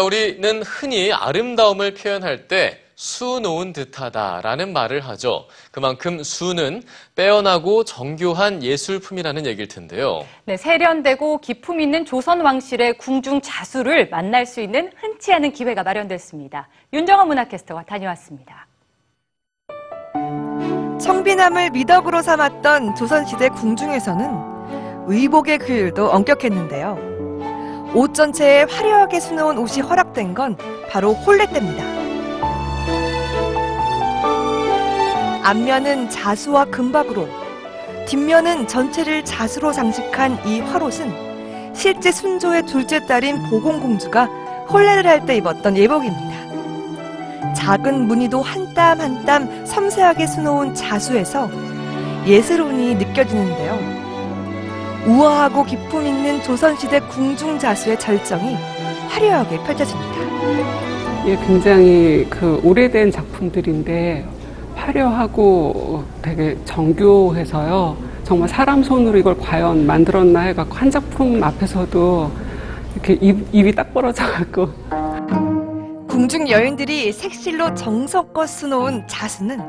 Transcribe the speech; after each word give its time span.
자, 0.00 0.04
우리는 0.04 0.62
흔히 0.62 1.12
아름다움을 1.12 1.92
표현할 1.92 2.48
때 2.48 2.78
수놓은 2.94 3.74
듯하다라는 3.74 4.72
말을 4.72 5.00
하죠. 5.00 5.46
그만큼 5.72 6.22
수는 6.22 6.82
빼어나고 7.16 7.84
정교한 7.84 8.62
예술품이라는 8.62 9.44
얘기일 9.44 9.68
텐데요. 9.68 10.24
네, 10.46 10.56
세련되고 10.56 11.42
기품 11.42 11.82
있는 11.82 12.06
조선 12.06 12.40
왕실의 12.40 12.96
궁중 12.96 13.42
자수를 13.42 14.08
만날 14.08 14.46
수 14.46 14.62
있는 14.62 14.90
흔치 14.96 15.34
않은 15.34 15.52
기회가 15.52 15.82
마련됐습니다. 15.82 16.68
윤정원 16.94 17.28
문화캐스터가 17.28 17.84
다녀왔습니다. 17.84 18.66
청빈함을 20.98 21.72
미덕으로 21.72 22.22
삼았던 22.22 22.94
조선시대 22.94 23.50
궁중에서는 23.50 25.08
의복의 25.08 25.58
규율도 25.58 26.08
엄격했는데요. 26.08 27.19
옷 27.94 28.14
전체에 28.14 28.64
화려하게 28.64 29.18
수놓은 29.20 29.58
옷이 29.58 29.80
허락된 29.82 30.34
건 30.34 30.56
바로 30.90 31.12
홀레 31.12 31.46
때입니다. 31.46 31.84
앞면은 35.42 36.08
자수와 36.10 36.66
금박으로, 36.66 37.28
뒷면은 38.06 38.68
전체를 38.68 39.24
자수로 39.24 39.72
장식한 39.72 40.38
이 40.46 40.60
화롯은 40.60 41.74
실제 41.74 42.12
순조의 42.12 42.66
둘째 42.66 43.04
딸인 43.06 43.42
보공공주가 43.50 44.26
홀레를 44.70 45.06
할 45.06 45.26
때 45.26 45.36
입었던 45.36 45.76
예복입니다. 45.76 46.30
작은 47.54 48.06
무늬도 48.06 48.42
한 48.42 48.72
땀 48.74 49.00
한땀 49.00 49.66
섬세하게 49.66 50.26
수놓은 50.26 50.74
자수에서 50.74 51.50
예스러운이 52.26 52.94
느껴지는데요. 52.94 53.99
우아하고 55.06 55.64
기품 55.64 56.06
있는 56.06 56.42
조선시대 56.42 57.00
궁중 57.00 57.58
자수의 57.58 57.98
절정이 57.98 58.54
화려하게 59.08 59.58
펼쳐집니다. 59.64 60.10
예, 61.26 61.36
굉장히 61.46 62.26
그 62.28 62.60
오래된 62.62 63.10
작품들인데 63.10 64.26
화려하고 64.74 66.04
되게 66.22 66.56
정교해서요. 66.64 67.96
정말 68.24 68.48
사람 68.48 68.82
손으로 68.82 69.18
이걸 69.18 69.36
과연 69.38 69.86
만들었나 69.86 70.40
해갖고 70.40 70.74
한 70.74 70.90
작품 70.90 71.42
앞에서도 71.42 72.30
이렇게 72.94 73.14
입, 73.20 73.46
입이 73.52 73.74
딱 73.74 73.92
벌어져갖고 73.92 74.68
궁중 76.08 76.48
여인들이 76.48 77.12
색실로 77.12 77.74
정성껏 77.74 78.48
수놓은 78.48 79.06
자수는 79.08 79.60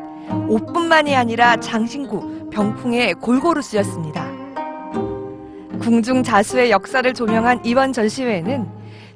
옷뿐만이 0.48 1.16
아니라 1.16 1.58
장신구, 1.58 2.50
병풍에 2.52 3.14
골고루 3.14 3.62
쓰였습니다. 3.62 4.31
궁중 5.82 6.22
자수의 6.22 6.70
역사를 6.70 7.12
조명한 7.12 7.60
이번 7.64 7.92
전시회에는 7.92 8.68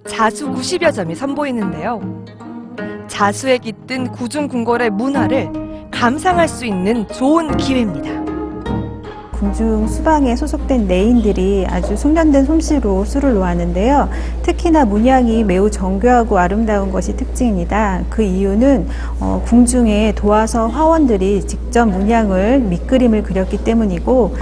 자수 0.08 0.52
90여 0.52 0.92
점이 0.92 1.14
선보이는데요. 1.14 2.02
자수에 3.08 3.60
깃든 3.60 4.12
구중궁궐의 4.12 4.90
문화를 4.90 5.50
감상할 5.92 6.48
수 6.48 6.66
있는 6.66 7.08
좋은 7.10 7.56
기회입니다. 7.58 8.26
궁중 9.34 9.88
수방에 9.88 10.36
소속된 10.36 10.88
내인들이 10.88 11.68
아주 11.70 11.96
숙련된 11.96 12.46
솜씨로 12.46 13.06
술을 13.06 13.36
놓았는데요. 13.36 14.10
특히나 14.42 14.86
문양이 14.86 15.44
매우 15.44 15.70
정교하고 15.70 16.40
아름다운 16.40 16.92
것이 16.92 17.16
특징입니다. 17.16 18.02
그 18.10 18.24
이유는 18.24 18.88
어, 19.20 19.44
궁중의 19.46 20.16
도화서 20.16 20.68
화원들이 20.68 21.46
직접 21.46 21.86
문양을 21.86 22.60
밑그림을 22.62 23.24
그렸기 23.24 23.64
때문이고 23.64 24.36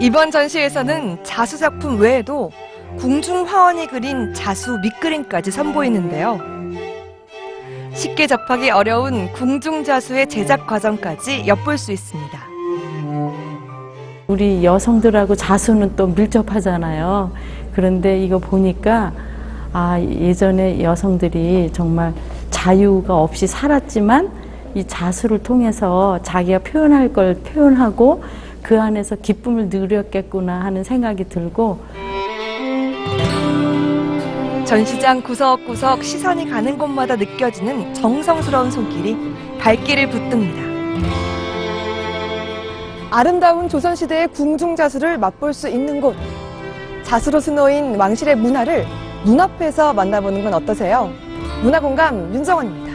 이번 0.00 0.30
전시에서는 0.30 1.24
자수 1.24 1.58
작품 1.58 1.98
외에도 1.98 2.52
궁중 2.98 3.48
화원이 3.48 3.88
그린 3.88 4.32
자수 4.32 4.78
밑그림까지 4.78 5.50
선보이는데요. 5.50 6.38
쉽게 7.94 8.28
접하기 8.28 8.70
어려운 8.70 9.32
궁중 9.32 9.82
자수의 9.82 10.28
제작 10.28 10.68
과정까지 10.68 11.48
엿볼 11.48 11.78
수 11.78 11.90
있습니다. 11.90 12.38
우리 14.28 14.62
여성들하고 14.62 15.34
자수는 15.34 15.96
또 15.96 16.06
밀접하잖아요. 16.06 17.32
그런데 17.72 18.22
이거 18.22 18.38
보니까 18.38 19.12
아, 19.72 20.00
예전에 20.00 20.80
여성들이 20.80 21.70
정말 21.72 22.14
자유가 22.50 23.16
없이 23.16 23.48
살았지만 23.48 24.30
이 24.76 24.84
자수를 24.84 25.42
통해서 25.42 26.20
자기가 26.22 26.60
표현할 26.60 27.12
걸 27.12 27.34
표현하고 27.34 28.22
그 28.62 28.80
안에서 28.80 29.16
기쁨을 29.16 29.68
누렸겠구나 29.68 30.64
하는 30.64 30.84
생각이 30.84 31.24
들고 31.28 31.78
전시장 34.66 35.22
구석구석 35.22 36.04
시선이 36.04 36.50
가는 36.50 36.76
곳마다 36.76 37.16
느껴지는 37.16 37.94
정성스러운 37.94 38.70
손길이 38.70 39.16
발길을 39.58 40.10
붙듭니다. 40.10 40.68
아름다운 43.10 43.68
조선시대의 43.70 44.28
궁중자수를 44.28 45.16
맛볼 45.16 45.54
수 45.54 45.68
있는 45.68 46.00
곳. 46.02 46.14
자수로 47.02 47.40
수놓인 47.40 47.96
왕실의 47.96 48.36
문화를 48.36 48.84
눈앞에서 49.24 49.94
만나보는 49.94 50.44
건 50.44 50.52
어떠세요? 50.52 51.10
문화공감 51.62 52.34
윤정원입니다. 52.34 52.87